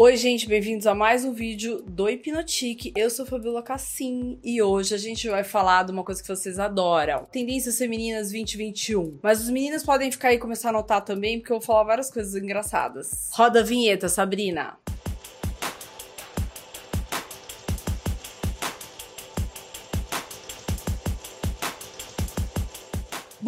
[0.00, 2.92] Oi, gente, bem-vindos a mais um vídeo do Hipnotique.
[2.94, 6.56] Eu sou Fabiola Cassim e hoje a gente vai falar de uma coisa que vocês
[6.60, 9.18] adoram: tendências femininas 2021.
[9.20, 11.82] Mas os meninos podem ficar aí e começar a anotar também, porque eu vou falar
[11.82, 13.28] várias coisas engraçadas.
[13.32, 14.78] Roda a vinheta, Sabrina.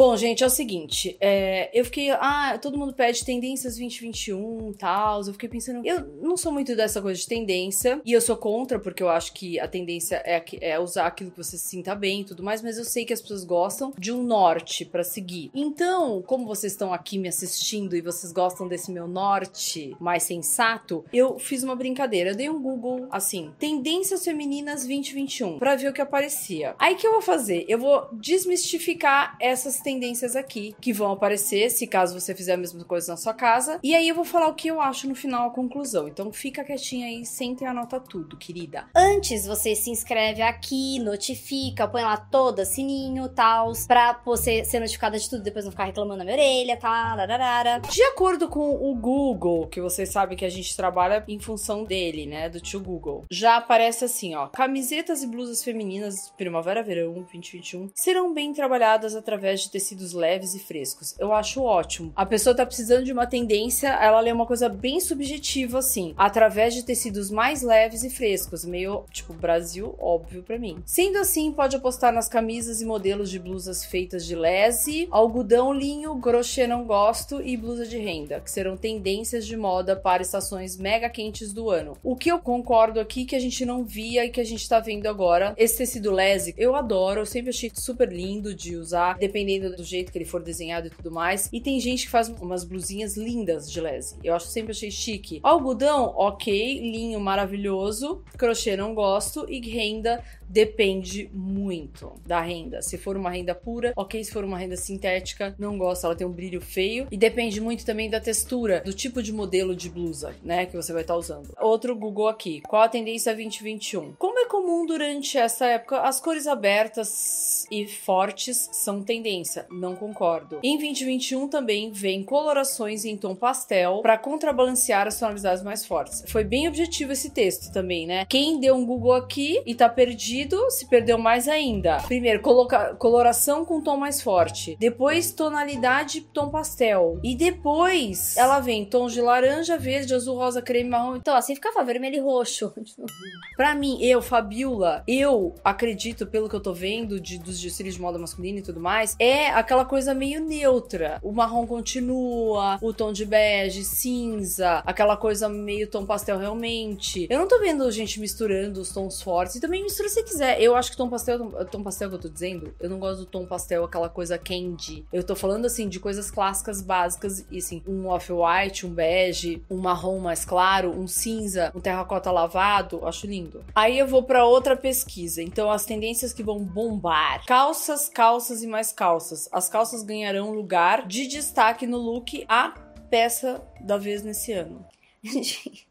[0.00, 4.74] Bom, gente, é o seguinte, é, eu fiquei, ah, todo mundo pede tendências 2021 e
[4.74, 8.34] tal, eu fiquei pensando, eu não sou muito dessa coisa de tendência, e eu sou
[8.34, 11.94] contra, porque eu acho que a tendência é, é usar aquilo que você se sinta
[11.94, 15.04] bem e tudo mais, mas eu sei que as pessoas gostam de um norte para
[15.04, 15.50] seguir.
[15.54, 21.04] Então, como vocês estão aqui me assistindo e vocês gostam desse meu norte mais sensato,
[21.12, 25.92] eu fiz uma brincadeira, eu dei um Google, assim, tendências femininas 2021, para ver o
[25.92, 26.74] que aparecia.
[26.78, 27.66] Aí que eu vou fazer?
[27.68, 32.56] Eu vou desmistificar essas tendências tendências aqui que vão aparecer se caso você fizer a
[32.56, 33.80] mesma coisa na sua casa.
[33.82, 36.06] E aí eu vou falar o que eu acho no final, a conclusão.
[36.06, 38.86] Então fica quietinha aí, senta e anota tudo, querida.
[38.94, 45.18] Antes você se inscreve aqui, notifica, põe lá toda, sininho, tal, pra você ser notificada
[45.18, 47.14] de tudo, depois não ficar reclamando na minha orelha, tá?
[47.14, 47.80] Lararara.
[47.80, 52.26] De acordo com o Google, que vocês sabem que a gente trabalha em função dele,
[52.26, 58.32] né, do tio Google, já aparece assim, ó, camisetas e blusas femininas primavera-verão 2021 serão
[58.32, 61.14] bem trabalhadas através de tecidos leves e frescos.
[61.18, 62.12] Eu acho ótimo.
[62.16, 66.74] A pessoa tá precisando de uma tendência, ela lê uma coisa bem subjetiva, assim, através
[66.74, 68.64] de tecidos mais leves e frescos.
[68.64, 70.82] Meio, tipo, Brasil, óbvio para mim.
[70.84, 76.18] Sendo assim, pode apostar nas camisas e modelos de blusas feitas de lese, algodão, linho,
[76.20, 81.08] crochê não gosto e blusa de renda, que serão tendências de moda para estações mega
[81.08, 81.96] quentes do ano.
[82.02, 84.80] O que eu concordo aqui que a gente não via e que a gente tá
[84.80, 89.59] vendo agora, esse tecido lese, eu adoro, eu sempre achei super lindo de usar, dependendo
[89.68, 91.48] do jeito que ele for desenhado e tudo mais.
[91.52, 94.16] E tem gente que faz umas blusinhas lindas de lese.
[94.24, 95.40] Eu acho sempre achei chique.
[95.42, 96.80] Algodão, ok.
[96.80, 98.22] Linho maravilhoso.
[98.36, 99.46] Crochê não gosto.
[99.48, 102.82] E renda depende muito da renda.
[102.82, 104.22] Se for uma renda pura, ok.
[104.22, 106.04] Se for uma renda sintética, não gosto.
[106.04, 107.06] Ela tem um brilho feio.
[107.10, 110.66] E depende muito também da textura, do tipo de modelo de blusa, né?
[110.66, 111.52] Que você vai estar tá usando.
[111.60, 112.60] Outro Google aqui.
[112.62, 114.12] Qual a tendência 2021?
[114.40, 119.66] É comum durante essa época, as cores abertas e fortes são tendência.
[119.70, 120.58] Não concordo.
[120.62, 126.24] Em 2021 também vem colorações em tom pastel para contrabalancear as tonalidades mais fortes.
[126.26, 128.24] Foi bem objetivo esse texto também, né?
[128.30, 131.98] Quem deu um Google aqui e tá perdido se perdeu mais ainda.
[131.98, 134.74] Primeiro, coloca, coloração com tom mais forte.
[134.80, 137.20] Depois, tonalidade tom pastel.
[137.22, 141.16] E depois, ela vem tons de laranja, verde, azul, rosa, creme, marrom.
[141.16, 142.72] Então, assim ficava vermelho e roxo.
[143.54, 148.00] pra mim, eu, Fabiola, eu acredito, pelo que eu tô vendo de, dos desfiles de
[148.00, 151.18] moda masculina e tudo mais, é aquela coisa meio neutra.
[151.20, 157.26] O marrom continua, o tom de bege, cinza, aquela coisa meio tom pastel realmente.
[157.28, 159.56] Eu não tô vendo gente misturando os tons fortes.
[159.56, 160.62] E também mistura se quiser.
[160.62, 163.26] Eu acho que tom pastel, tom pastel que eu tô dizendo, eu não gosto do
[163.26, 165.04] tom pastel, aquela coisa candy.
[165.12, 169.78] Eu tô falando assim de coisas clássicas básicas e assim, um off-white, um bege, um
[169.78, 173.64] marrom mais claro, um cinza, um terracota lavado, acho lindo.
[173.74, 175.42] Aí eu vou para outra pesquisa.
[175.42, 179.48] Então as tendências que vão bombar: calças, calças e mais calças.
[179.52, 182.74] As calças ganharão lugar de destaque no look a
[183.10, 184.84] peça da vez nesse ano.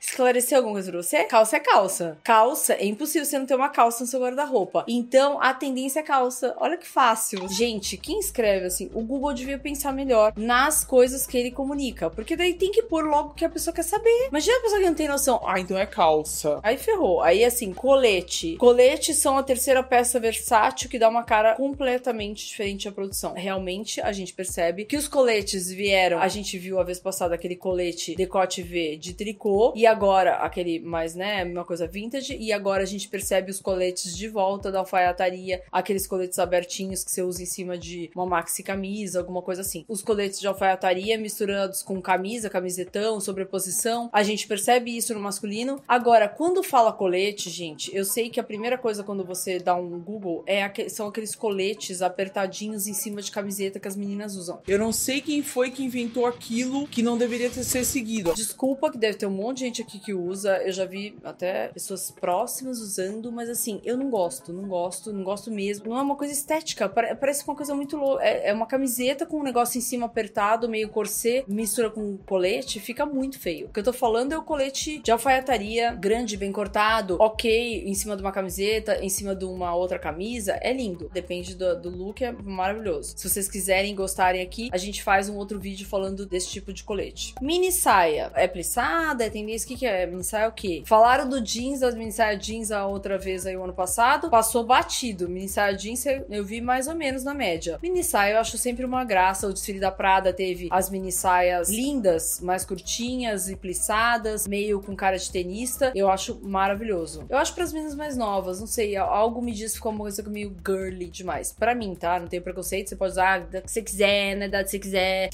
[0.00, 1.24] esclarecer alguma coisa pra você?
[1.24, 2.18] Calça é calça.
[2.24, 4.84] Calça, é impossível você não ter uma calça no seu guarda-roupa.
[4.88, 6.54] Então, a tendência é calça.
[6.58, 7.46] Olha que fácil.
[7.48, 12.10] Gente, quem escreve assim, o Google devia pensar melhor nas coisas que ele comunica.
[12.10, 14.28] Porque daí tem que pôr logo o que a pessoa quer saber.
[14.28, 15.40] Imagina a pessoa que não tem noção.
[15.44, 16.58] Ah, então é calça.
[16.62, 17.20] Aí ferrou.
[17.20, 18.56] Aí, assim, colete.
[18.56, 23.34] Coletes são a terceira peça versátil que dá uma cara completamente diferente à produção.
[23.34, 26.18] Realmente, a gente percebe que os coletes vieram.
[26.18, 29.72] A gente viu a vez passada aquele colete decote V de tricô.
[29.76, 34.16] E agora aquele mais, né, uma coisa vintage, e agora a gente percebe os coletes
[34.16, 38.62] de volta da alfaiataria, aqueles coletes abertinhos que você usa em cima de uma maxi
[38.62, 39.84] camisa, alguma coisa assim.
[39.88, 45.82] Os coletes de alfaiataria misturados com camisa, camisetão, sobreposição, a gente percebe isso no masculino.
[45.86, 50.00] Agora, quando fala colete, gente, eu sei que a primeira coisa quando você dá um
[50.00, 54.60] Google é aqu são aqueles coletes apertadinhos em cima de camiseta que as meninas usam.
[54.66, 58.32] Eu não sei quem foi que inventou aquilo que não deveria ter ser seguido.
[58.34, 61.16] Desculpa que deve ter um monte de gente aqui que que usa, eu já vi
[61.22, 65.88] até pessoas próximas usando, mas assim, eu não gosto, não gosto, não gosto mesmo.
[65.88, 68.24] Não é uma coisa estética, parece uma coisa muito louca.
[68.24, 72.80] É, é uma camiseta com um negócio em cima apertado, meio corset, mistura com colete,
[72.80, 73.68] fica muito feio.
[73.68, 77.94] O que eu tô falando é o colete de alfaiataria, grande, bem cortado, ok, em
[77.94, 81.08] cima de uma camiseta, em cima de uma outra camisa, é lindo.
[81.12, 83.14] Depende do, do look, é maravilhoso.
[83.16, 86.82] Se vocês quiserem gostarem aqui, a gente faz um outro vídeo falando desse tipo de
[86.82, 87.34] colete.
[87.40, 88.32] Mini saia.
[88.34, 89.24] É plissada?
[89.24, 89.68] É tendência?
[89.70, 90.04] Que, que é?
[90.04, 90.82] Mini saia é o quê?
[90.84, 94.28] Falaram do jeans, das mini saia jeans a outra vez aí o ano passado.
[94.28, 95.28] Passou batido.
[95.28, 97.78] Mini saia jeans eu vi mais ou menos na média.
[97.80, 99.46] Mini saia eu acho sempre uma graça.
[99.46, 104.96] O desfile da Prada teve as mini saias lindas, mais curtinhas e plissadas, meio com
[104.96, 105.92] cara de tenista.
[105.94, 107.24] Eu acho maravilhoso.
[107.28, 110.00] Eu acho para as meninas mais novas, não sei, algo me diz que ficou uma
[110.00, 111.52] coisa meio girly demais.
[111.52, 112.18] Para mim, tá?
[112.18, 114.48] Não tenho preconceito, você pode usar da que você quiser, né?
[114.48, 115.30] Da que você quiser.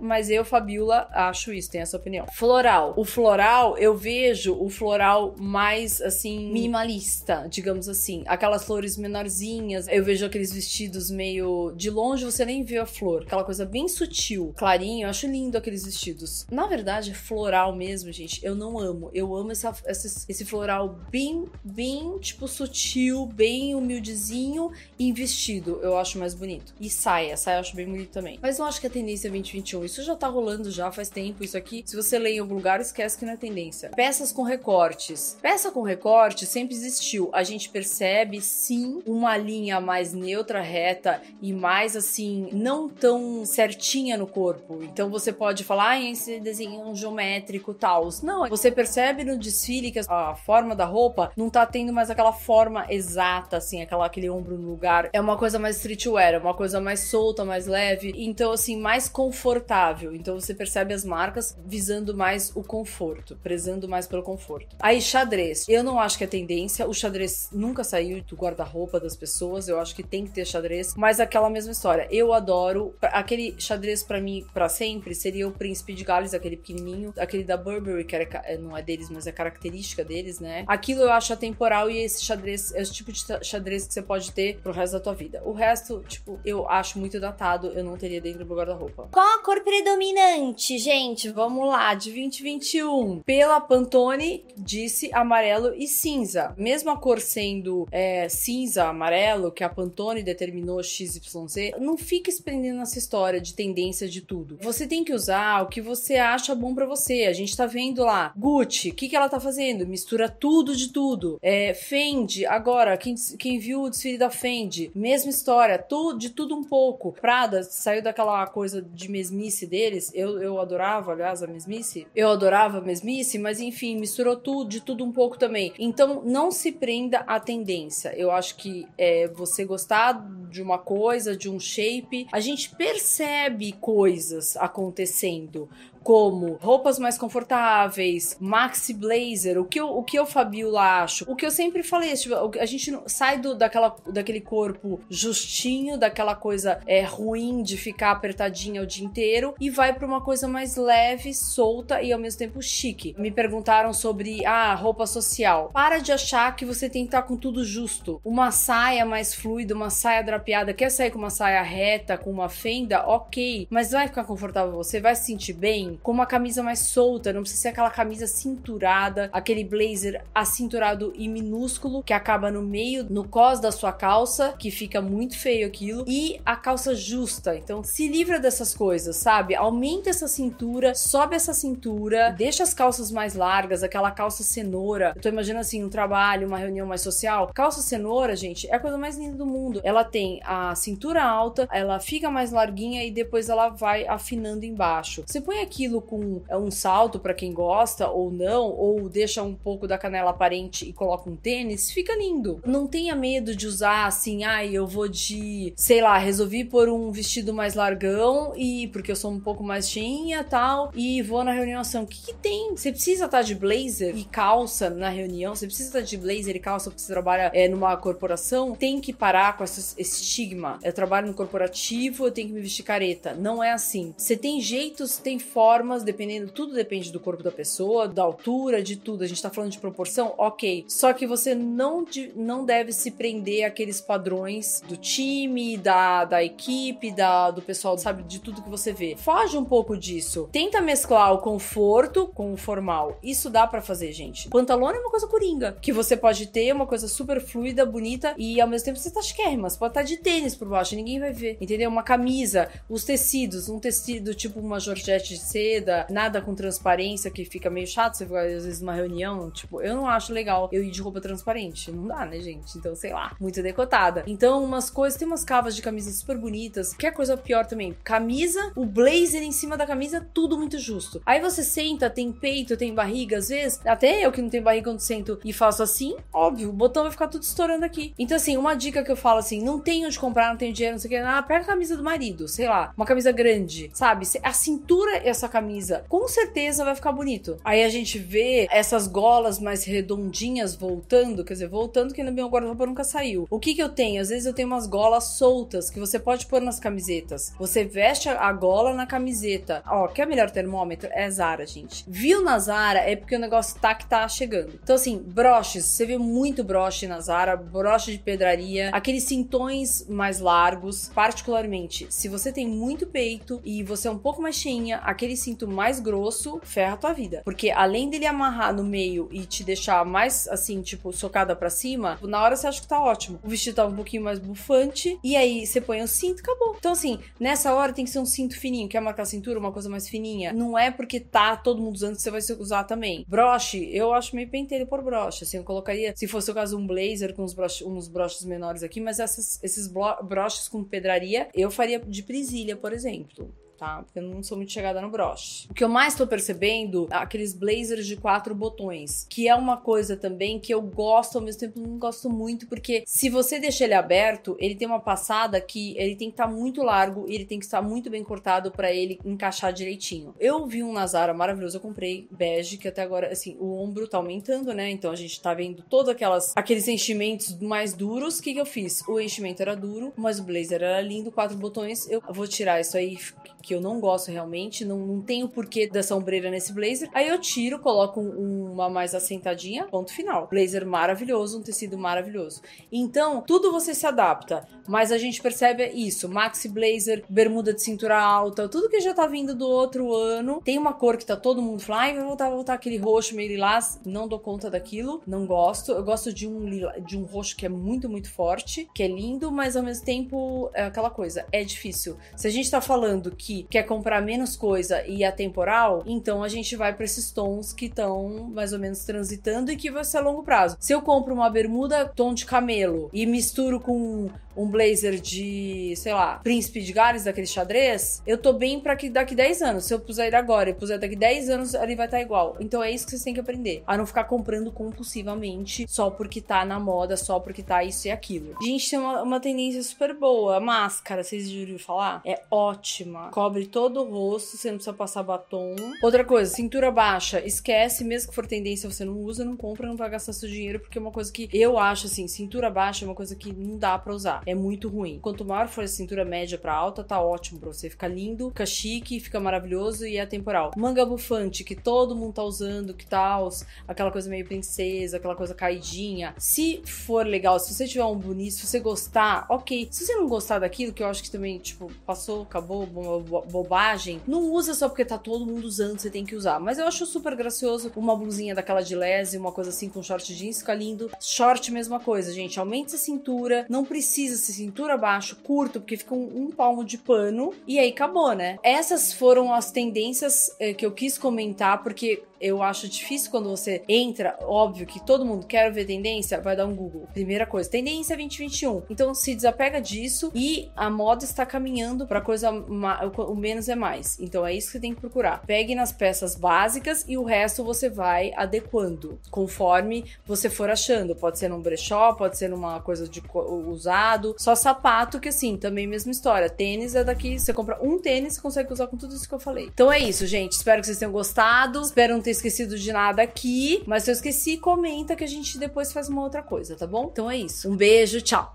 [0.00, 2.26] Mas eu, Fabiola, acho isso, tenho essa opinião.
[2.32, 2.94] Floral.
[2.96, 8.22] O floral, eu vejo o floral mais, assim, minimalista, digamos assim.
[8.26, 9.86] Aquelas flores menorzinhas.
[9.88, 11.72] Eu vejo aqueles vestidos meio.
[11.76, 13.22] De longe você nem vê a flor.
[13.22, 15.04] Aquela coisa bem sutil, clarinho.
[15.04, 16.46] Eu acho lindo aqueles vestidos.
[16.50, 18.44] Na verdade, floral mesmo, gente.
[18.44, 19.10] Eu não amo.
[19.12, 25.78] Eu amo essa, esse, esse floral bem, bem, tipo, sutil, bem humildezinho em vestido.
[25.82, 26.74] Eu acho mais bonito.
[26.80, 27.36] E saia.
[27.36, 28.38] Saia eu acho bem bonito também.
[28.40, 29.84] Mas não acho que é tendência 2021.
[29.84, 31.44] Isso já tá rolando já faz tempo.
[31.44, 33.49] Isso aqui, se você lê em algum lugar, esquece que não é tendência.
[33.94, 35.36] Peças com recortes.
[35.40, 37.30] Peça com recorte sempre existiu.
[37.32, 44.16] A gente percebe, sim, uma linha mais neutra, reta e mais, assim, não tão certinha
[44.16, 44.82] no corpo.
[44.82, 48.08] Então você pode falar, ah, esse desenho é geométrico, tal.
[48.22, 52.32] Não, você percebe no desfile que a forma da roupa não tá tendo mais aquela
[52.32, 55.08] forma exata, assim, aquela, aquele ombro no lugar.
[55.12, 58.12] É uma coisa mais streetwear, é uma coisa mais solta, mais leve.
[58.16, 60.14] Então, assim, mais confortável.
[60.14, 64.76] Então você percebe as marcas visando mais o conforto, prezando mais pelo conforto.
[64.80, 65.68] Aí, xadrez.
[65.68, 66.88] Eu não acho que é tendência.
[66.88, 69.68] O xadrez nunca saiu do guarda-roupa das pessoas.
[69.68, 70.94] Eu acho que tem que ter xadrez.
[70.96, 72.06] Mas aquela mesma história.
[72.10, 72.94] Eu adoro.
[73.02, 77.12] Aquele xadrez para mim, para sempre, seria o Príncipe de Gales, aquele pequenininho.
[77.18, 80.64] Aquele da Burberry, que era, é, não é deles, mas é característica deles, né?
[80.66, 84.58] Aquilo eu acho atemporal e esse xadrez o tipo de xadrez que você pode ter
[84.58, 85.42] pro resto da tua vida.
[85.44, 87.68] O resto, tipo, eu acho muito datado.
[87.68, 89.08] Eu não teria dentro do guarda-roupa.
[89.12, 91.28] Qual a cor predominante, gente?
[91.30, 93.22] Vamos lá, de 2021.
[93.30, 96.52] Pela Pantone, disse amarelo e cinza.
[96.58, 102.42] Mesmo a cor sendo é, cinza, amarelo, que a Pantone determinou XYZ, não fica se
[102.42, 104.58] prendendo nessa história de tendência de tudo.
[104.60, 107.26] Você tem que usar o que você acha bom para você.
[107.28, 109.86] A gente tá vendo lá, Gucci, o que, que ela tá fazendo?
[109.86, 111.38] Mistura tudo de tudo.
[111.40, 116.56] É, Fendi, agora, quem, quem viu o desfile da Fendi, mesma história, tu, de tudo
[116.56, 117.12] um pouco.
[117.12, 120.10] Prada saiu daquela coisa de mesmice deles.
[120.12, 122.08] Eu, eu adorava, aliás, a mesmice.
[122.12, 125.72] Eu adorava a mesmice, mas enfim, misturou tudo, de tudo um pouco também.
[125.78, 128.14] Então, não se prenda à tendência.
[128.16, 130.12] Eu acho que é, você gostar
[130.50, 135.68] de uma coisa, de um shape, a gente percebe coisas acontecendo
[136.02, 141.36] como roupas mais confortáveis, maxi blazer, o que eu, o que eu Fabiola acho, o
[141.36, 146.80] que eu sempre falei, tipo, a gente sai do, daquela, daquele corpo justinho, daquela coisa
[146.86, 151.34] é, ruim de ficar apertadinha o dia inteiro e vai para uma coisa mais leve,
[151.34, 153.14] solta e ao mesmo tempo chique.
[153.18, 155.70] Me perguntaram sobre a ah, roupa social.
[155.72, 158.20] Para de achar que você tem que estar com tudo justo.
[158.24, 162.48] Uma saia mais fluida, uma saia drapeada, quer sair com uma saia reta, com uma
[162.48, 166.80] fenda, ok, mas vai ficar confortável você, vai se sentir bem, com uma camisa mais
[166.80, 172.62] solta, não precisa ser aquela camisa cinturada, aquele blazer acinturado e minúsculo que acaba no
[172.62, 177.56] meio, no cos da sua calça, que fica muito feio aquilo, e a calça justa.
[177.56, 179.54] Então, se livra dessas coisas, sabe?
[179.54, 185.12] Aumenta essa cintura, sobe essa cintura, deixa as calças mais largas, aquela calça cenoura.
[185.16, 187.50] Eu tô imaginando assim, um trabalho, uma reunião mais social.
[187.54, 189.80] Calça cenoura, gente, é a coisa mais linda do mundo.
[189.84, 195.24] Ela tem a cintura alta, ela fica mais larguinha e depois ela vai afinando embaixo.
[195.26, 199.42] Você põe aqui aquilo com é um salto para quem gosta ou não, ou deixa
[199.42, 202.60] um pouco da canela aparente e coloca um tênis, fica lindo.
[202.66, 206.88] Não tenha medo de usar assim, ai, ah, eu vou de, sei lá, resolvi pôr
[206.88, 211.42] um vestido mais largão e porque eu sou um pouco mais cheinha tal, e vou
[211.42, 212.76] na reunião assim, o que, que tem?
[212.76, 215.54] Você precisa estar tá de blazer e calça na reunião?
[215.54, 218.74] Você precisa estar tá de blazer e calça porque você trabalha é, numa corporação?
[218.74, 220.78] Tem que parar com esse estigma.
[220.82, 223.34] Eu trabalho no corporativo, eu tenho que me vestir careta.
[223.34, 224.14] Não é assim.
[224.16, 228.82] Você tem jeitos, tem formas formas, dependendo, tudo depende do corpo da pessoa, da altura,
[228.82, 229.22] de tudo.
[229.22, 230.84] A gente tá falando de proporção, ok.
[230.88, 237.12] Só que você não, não deve se prender àqueles padrões do time, da, da equipe,
[237.12, 239.14] da, do pessoal, sabe, de tudo que você vê.
[239.16, 240.48] Foge um pouco disso.
[240.50, 243.16] Tenta mesclar o conforto com o formal.
[243.22, 244.48] Isso dá para fazer, gente.
[244.48, 248.60] Pantalona é uma coisa coringa, que você pode ter uma coisa super fluida, bonita e
[248.60, 249.70] ao mesmo tempo você tá chiquérrima.
[249.70, 251.58] Você pode estar tá de tênis por baixo, ninguém vai ver.
[251.60, 251.88] Entendeu?
[251.88, 257.44] Uma camisa, os tecidos, um tecido tipo uma Georgette de seda, nada com transparência que
[257.44, 258.14] fica meio chato.
[258.14, 261.20] Você vai às vezes numa reunião, tipo, eu não acho legal eu ir de roupa
[261.20, 261.92] transparente.
[261.92, 262.78] Não dá, né, gente?
[262.78, 264.24] Então, sei lá, muito decotada.
[264.26, 266.94] Então, umas coisas, tem umas cavas de camisa super bonitas.
[266.94, 267.94] Que é coisa pior também?
[268.02, 271.20] Camisa, o blazer em cima da camisa, tudo muito justo.
[271.26, 274.90] Aí você senta, tem peito, tem barriga, às vezes, até eu que não tenho barriga
[274.90, 278.14] quando sento e faço assim, óbvio, o botão vai ficar tudo estourando aqui.
[278.18, 280.94] Então, assim, uma dica que eu falo assim: não tenho onde comprar, não tenho dinheiro,
[280.94, 283.90] não sei o que, ah, pega a camisa do marido, sei lá, uma camisa grande,
[283.92, 284.26] sabe?
[284.42, 287.58] A cintura essa camisa, com certeza vai ficar bonito.
[287.62, 292.48] Aí a gente vê essas golas mais redondinhas voltando, quer dizer, voltando que no meu
[292.48, 293.46] guarda-roupa nunca saiu.
[293.50, 294.22] O que que eu tenho?
[294.22, 297.52] Às vezes eu tenho umas golas soltas que você pode pôr nas camisetas.
[297.58, 299.82] Você veste a gola na camiseta.
[299.86, 301.10] Ó, quer melhor termômetro?
[301.12, 302.04] É Zara, gente.
[302.08, 304.78] Viu na Zara é porque o negócio tá que tá chegando.
[304.82, 305.84] Então, assim, broches.
[305.84, 311.10] Você vê muito broche na Zara, broche de pedraria, aqueles cintões mais largos.
[311.14, 315.66] Particularmente, se você tem muito peito e você é um pouco mais cheinha, aquele cinto
[315.66, 317.42] mais grosso ferra tua vida.
[317.44, 322.18] Porque além dele amarrar no meio e te deixar mais assim, tipo, socada para cima,
[322.22, 323.38] na hora você acha que tá ótimo.
[323.42, 326.76] O vestido tá um pouquinho mais bufante e aí você põe o cinto, acabou.
[326.78, 328.88] Então, assim, nessa hora tem que ser um cinto fininho.
[328.88, 330.52] Quer marcar a cintura, uma coisa mais fininha?
[330.52, 333.24] Não é porque tá todo mundo usando que você vai usar também.
[333.28, 335.44] Broche, eu acho meio pentelho por broche.
[335.44, 338.82] Assim, eu colocaria, se fosse o caso, um blazer com uns, broche, uns broches menores
[338.82, 339.90] aqui, mas essas, esses
[340.22, 344.02] broches com pedraria, eu faria de presilha, por exemplo tá?
[344.02, 345.66] Porque eu não sou muito chegada no broche.
[345.70, 349.78] O que eu mais tô percebendo é aqueles blazers de quatro botões, que é uma
[349.78, 353.84] coisa também que eu gosto, ao mesmo tempo não gosto muito, porque se você deixa
[353.84, 357.34] ele aberto, ele tem uma passada que ele tem que estar tá muito largo e
[357.34, 360.34] ele tem que estar muito bem cortado para ele encaixar direitinho.
[360.38, 364.18] Eu vi um Nazara maravilhoso, eu comprei bege, que até agora, assim, o ombro tá
[364.18, 364.90] aumentando, né?
[364.90, 366.14] Então a gente tá vendo todos
[366.54, 368.38] aqueles enchimentos mais duros.
[368.38, 369.02] O que, que eu fiz?
[369.08, 372.06] O enchimento era duro, mas o blazer era lindo, quatro botões.
[372.10, 373.16] Eu vou tirar isso aí
[373.62, 377.10] que eu não gosto realmente, não, não tenho porquê dessa ombreira nesse blazer.
[377.12, 380.46] Aí eu tiro, coloco um, uma mais assentadinha, ponto final.
[380.48, 382.62] Blazer maravilhoso, um tecido maravilhoso.
[382.90, 388.20] Então, tudo você se adapta, mas a gente percebe isso, maxi blazer, bermuda de cintura
[388.20, 390.60] alta, tudo que já tá vindo do outro ano.
[390.64, 393.48] Tem uma cor que tá todo mundo falando, ai, vai voltar, voltar aquele roxo meio
[393.48, 395.92] lilás, não dou conta daquilo, não gosto.
[395.92, 396.60] Eu gosto de um
[397.04, 400.70] de um roxo que é muito, muito forte, que é lindo, mas ao mesmo tempo
[400.74, 402.16] é aquela coisa, é difícil.
[402.36, 406.42] Se a gente tá falando que que quer comprar menos coisa e é temporal, então
[406.42, 410.04] a gente vai para esses tons que estão mais ou menos transitando e que vai
[410.04, 410.76] ser a longo prazo.
[410.78, 414.28] Se eu compro uma bermuda tom de camelo e misturo com
[414.60, 419.08] um blazer de, sei lá, príncipe de Gales, daquele xadrez, eu tô bem pra que
[419.08, 419.84] daqui 10 anos.
[419.84, 422.56] Se eu puser ele agora e puser daqui 10 anos, ele vai estar tá igual.
[422.60, 423.82] Então é isso que vocês têm que aprender.
[423.86, 428.10] A não ficar comprando compulsivamente só porque tá na moda, só porque tá isso e
[428.10, 428.54] aquilo.
[428.60, 430.56] A gente tem uma, uma tendência super boa.
[430.56, 432.20] A máscara, vocês já ouviram falar?
[432.24, 433.30] É ótima.
[433.30, 435.74] Cobre todo o rosto, você não precisa passar batom.
[436.02, 439.96] Outra coisa, cintura baixa, esquece, mesmo que for tendência, você não usa, não compra, não
[439.96, 443.08] vai gastar seu dinheiro, porque é uma coisa que eu acho assim, cintura baixa é
[443.08, 445.18] uma coisa que não dá pra usar é muito ruim.
[445.20, 447.88] Quanto maior for a cintura média para alta, tá ótimo pra você.
[447.88, 450.72] Fica lindo, fica chique, fica maravilhoso e é temporal.
[450.76, 453.48] Manga bufante, que todo mundo tá usando, que tal,
[453.86, 456.34] aquela coisa meio princesa, aquela coisa caidinha.
[456.36, 459.88] Se for legal, se você tiver um bonito, se você gostar, ok.
[459.90, 464.20] Se você não gostar daquilo, que eu acho que também, tipo, passou, acabou, bo bobagem,
[464.26, 466.58] não usa só porque tá todo mundo usando, você tem que usar.
[466.58, 470.34] Mas eu acho super gracioso uma blusinha daquela de lese, uma coisa assim com short
[470.34, 471.10] jeans, fica lindo.
[471.20, 472.58] Short, mesma coisa, gente.
[472.58, 476.98] Aumente a cintura, não precisa se cintura abaixo, curto, porque fica um, um, palmo de
[476.98, 477.52] pano.
[477.66, 478.58] E aí acabou, né?
[478.62, 483.82] Essas foram as tendências eh, que eu quis comentar, porque eu acho difícil quando você
[483.88, 487.06] entra, óbvio que todo mundo quer ver tendência, vai dar um Google.
[487.12, 488.82] Primeira coisa, tendência 2021.
[488.88, 494.18] Então se desapega disso e a moda está caminhando para coisa o menos é mais.
[494.18, 495.42] Então é isso que você tem que procurar.
[495.46, 501.14] Pegue nas peças básicas e o resto você vai adequando conforme você for achando.
[501.14, 503.22] Pode ser num brechó, pode ser numa coisa de
[503.66, 506.48] usado, só sapato que assim, também mesma história.
[506.48, 509.40] Tênis é daqui, você compra um tênis e consegue usar com tudo isso que eu
[509.40, 509.70] falei.
[509.72, 510.52] Então é isso, gente.
[510.52, 511.80] Espero que vocês tenham gostado.
[511.82, 515.26] Espero não ter ter esquecido de nada aqui, mas se eu esqueci, comenta que a
[515.26, 517.08] gente depois faz uma outra coisa, tá bom?
[517.10, 517.68] Então é isso.
[517.68, 518.54] Um beijo, tchau.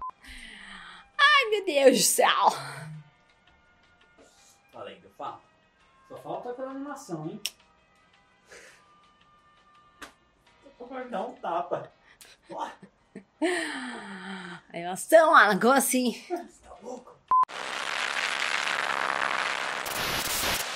[1.18, 2.48] Ai, meu Deus do céu.
[4.74, 5.42] Além do fato,
[6.08, 7.42] só falta aquela animação, hein?
[10.90, 11.92] Vai dar um tapa.
[14.72, 16.24] Animação, Alan, como assim?